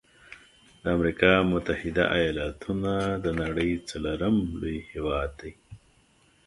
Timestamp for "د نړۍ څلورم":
3.23-4.35